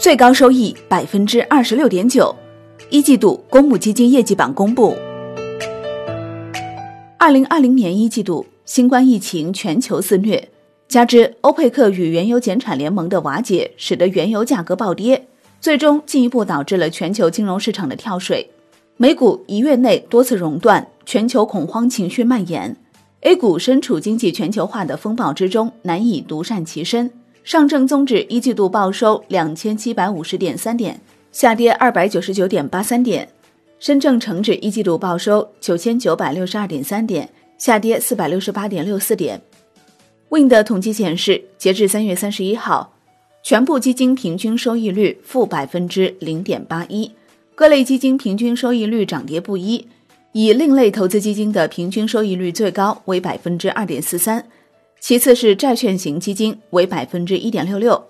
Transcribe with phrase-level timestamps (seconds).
[0.00, 2.32] 最高收益百分之二十六点九。
[2.88, 4.96] 一季度公募基金业绩榜公布。
[7.18, 10.48] 二零二零年一季度，新冠疫情全球肆虐，
[10.86, 15.26] 加之欧佩克与原油减产联盟的瓦解，使得原油价格暴跌，
[15.60, 18.48] 最终进一步导致了全球金融市场的跳水。
[18.96, 22.76] 美股一月内多次熔断，全球恐慌情绪蔓延。
[23.22, 27.10] A 股身处经济全球化的风暴之中，难以独善其身。
[27.48, 31.00] 上证综指一季度报收两千七百五十点三点。
[31.32, 33.26] 下跌二百九十九点八三点，
[33.78, 37.26] 深证成指一季度报收九千九百六十二点三点，
[37.56, 39.40] 下跌四百六十八点六四点。
[40.28, 42.92] Win 的统计显示，截至三月三十一号，
[43.42, 47.10] 全部基金平均收益率负百分之零点八一，
[47.54, 49.88] 各类基金平均收益率涨跌不一，
[50.32, 54.44] 以另类投资基金的平均收益率最高为百分之二点四三，
[55.00, 58.06] 其次是债券型基金为百分之一点六六。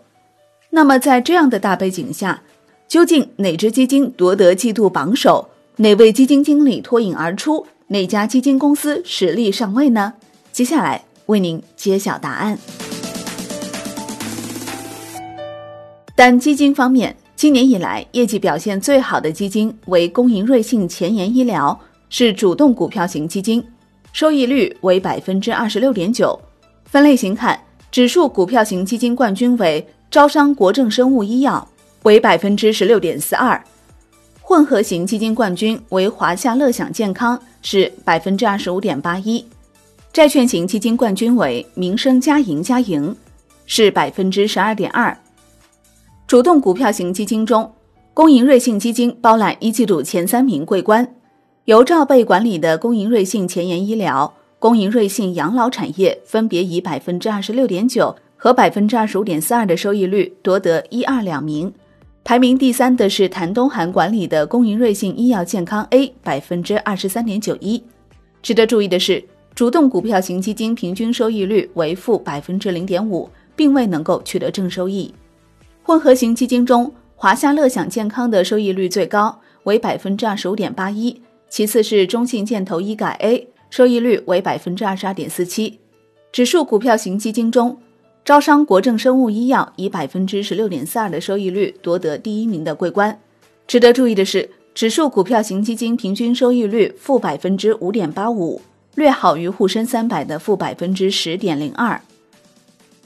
[0.71, 2.43] 那么在这样的大背景下，
[2.87, 5.49] 究竟哪只基金夺得季度榜首？
[5.77, 7.67] 哪位基金经理脱颖而出？
[7.89, 10.15] 哪家基金公司实力上位呢？
[10.51, 12.59] 接下来为您揭晓答案。
[16.17, 21.79] 但基金方面，今年以来业绩表现最好的基金为工银瑞信前沿医疗，
[22.11, 23.65] 是主动股票型基金，
[24.13, 26.39] 收益率为百分之二十六点九。
[26.89, 31.69] 分类型看，指数股票型基金冠军为招商国政生物医药。
[32.05, 33.63] 为百分之十六点四二，
[34.41, 39.45] 混合型基金冠军为华夏乐享健康，是百分之二十五点八一；
[40.13, 43.15] 债券型基金冠军为民生嘉盈嘉盈，
[43.67, 45.15] 是百分之十二点二。
[46.27, 47.71] 主动股票型基金中，
[48.15, 51.15] 工银瑞信基金包揽一季度前三名桂冠，
[51.65, 61.73] 由赵贝管理的工银瑞信前沿医疗、工银瑞信养老产业分别以百分之二十六点九和百分之二十五点四二的收益率夺得一二两名。
[62.25, 67.81] 排名第三的是谭东涵管理的工银瑞信医药健康 A，百分之二十三点九一。
[68.43, 69.23] 值得注意的是，
[69.55, 75.15] 主动股票型基金平均收益率为负百分之零点五，并未能够取得正收益。
[75.85, 85.79] 混合型基金中，华夏乐享健康的收益率最高，为百分之二十五点八一，其次是中信建投医改 A，收益率为百分之二十二点四七。
[86.33, 87.79] 指数股票型基金中，
[88.25, 93.19] 招商国政生物医药以百分之十六点四二的收益率夺得第一名的桂冠。
[93.67, 98.61] 值得注意的是，指数股票型基金平均收益率负百分之五点八五，
[98.95, 102.01] 略好于沪深三百的负百分之十点零二。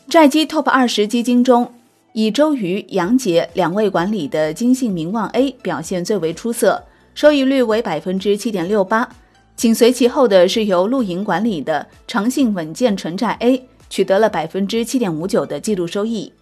[0.09, 1.73] 债基 TOP 二十基金中，
[2.12, 6.83] 以周瑜、杨杰两位管理的金信名望 A 表现最为出色，
[7.15, 9.09] 收益率为百分之七点六八。
[9.57, 13.69] 紧随其后的是由陆银管理的长信稳健纯债 A。
[13.93, 16.33] 取得了百分之七点五九的季度收益。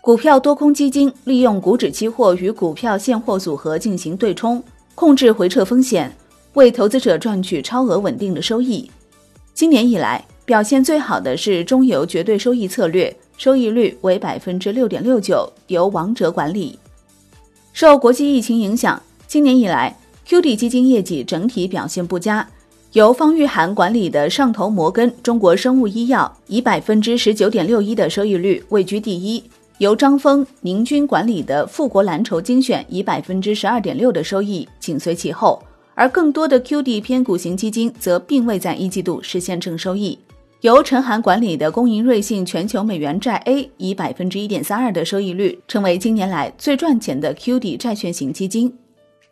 [0.00, 4.60] 股票多空基金利用股指期货与股票现货组合进行对冲，
[4.96, 6.12] 控制回撤风险，
[6.54, 8.90] 为投资者赚取超额稳定的收益。
[9.54, 16.76] 今年以来表现最好的是中游绝对收益策略，收益率为百分之六点六九，由王哲管理。
[17.72, 22.46] 受国际疫情影响，今年以来 QD 基金业绩整体表现不佳。
[22.92, 29.42] 由方玉涵管理的上投摩根中国生物医药以百分之十九点六一的收益率位居第一，
[29.78, 35.62] 由张峰、宁军管理的富国蓝筹精选以百分之十二点六的收益紧随其后，
[35.94, 40.18] 而更多的 QD 偏股型基金则并未在一季度实现正收益。
[40.60, 48.72] 由陈涵管理的工银瑞信全球美元债 A 以百分之一点三二的收益率，成为近年来最赚钱的 QD 债券型基金。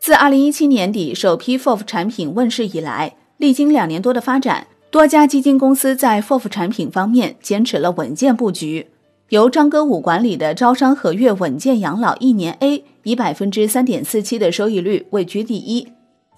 [0.01, 8.87] 自二零一七年底首批 FOF 产品问世以来，历经两年多的发展，多家基金公司在 FOF 产品方面坚持了稳健布局。
[9.29, 15.87] 由张歌武管理的招商和悦稳健养老一年 A 以百分之三点四七的收益率位居第一。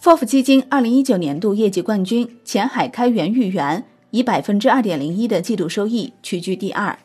[0.01, 6.99] FOF 基金二零一九年度业绩冠军前海开源裕元以百分之二点零一的季度收益屈居第二。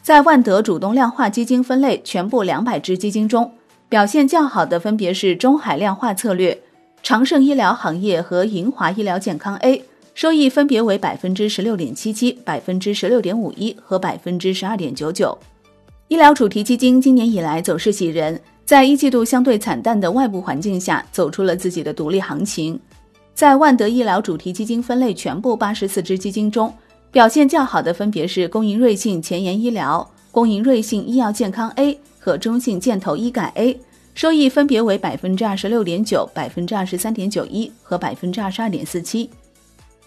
[0.00, 3.50] 在万德主动量化基金分类全部两百只基金中，
[3.94, 6.58] 表现较好的分别是中海量化策略。
[7.00, 15.38] 长盛医疗行业和银华医疗健康 A 收益分别为百分之十六点七七、百分之十六点五一和百分之十二点九九。
[16.08, 22.76] 医疗主题基金今年以来走势喜人，在一季度相对惨淡的外部环境下，走出了自己的独立行情。
[23.32, 26.74] 在万德医疗主题基金分类全部八十四只基金中，
[27.12, 33.78] 表现较好的分别是工银瑞信前沿医疗、工银瑞信医药健康 A 和中信建投医改 A。
[34.14, 39.28] 收益分别为百分之二十六点九、百分之二十三点九一和百分之二十二点四七。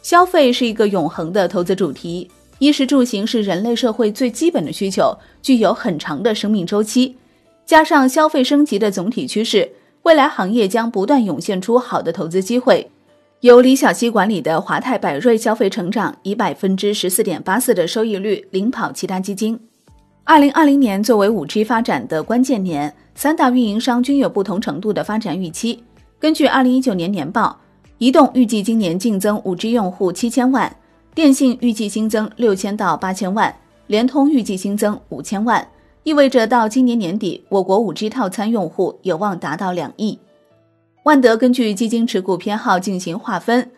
[0.02, 2.28] 消费是一个永恒的投资主题，
[2.58, 7.16] 衣食住行是人类社会最基本的需求，具有很长的生命周期。
[7.66, 9.70] 加上消费升级的总体趋势，
[10.04, 12.90] 未来行业将不断涌现出好的投资机会。
[13.42, 19.60] 由李小溪管理的华泰柏瑞消费成长以百分之十四点八四的收益率领跑其他基金。
[20.28, 25.82] 二零二零年作为五 G 发展的关键年，三大运营商均有不同程度的发展预期。
[26.20, 27.58] 根据二零一九年年报，
[27.98, 30.76] 移动预计今年净增五 G 用户七千万，
[31.16, 33.56] 电信预计新增六千到八千万，
[33.88, 35.66] 联通预计新增五千万，
[36.04, 40.20] 意味着到今年年底，我国五 G 套餐用户有望达到两亿。
[41.04, 43.72] 万德根据基金持股偏好进行划分，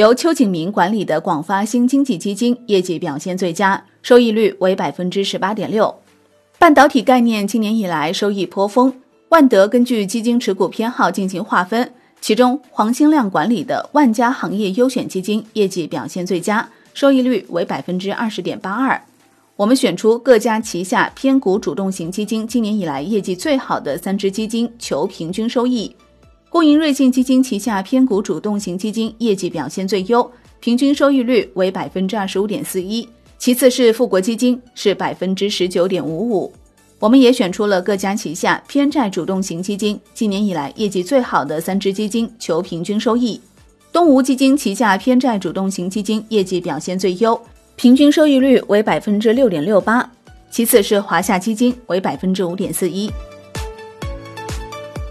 [0.00, 5.94] 由邱景明管理的广发新经济基金业绩表现最佳，收益率为百分之十八点六。
[6.58, 8.90] 半导体概念今年以来收益颇丰，
[9.28, 18.98] 万德根据基金持股偏好进行划分，其中黄兴亮管理的万家行业优选基金业绩表现最佳，收益率为百分之二十点八二。
[19.54, 25.94] 我们选出各家旗下偏股主动型基金今年以来业绩最好的三只基金，求平均收益。
[26.50, 33.08] 共赢瑞信基金旗下偏股主动型基金业绩表现最优，平均收益率为百分之二十五点四一。
[33.38, 36.52] 其次是富国基金，是百分之十九点五五。
[36.98, 43.40] 我们也选出了各家旗下偏债主动型基金今年以来业绩最好的三只基金，求平均收益。
[43.92, 47.40] 东吴基金旗下偏债主动型基金业绩表现最优，
[47.76, 50.10] 平均收益率为百分之六点六八。
[50.50, 53.08] 其次是华夏基金，为百分之五点四一。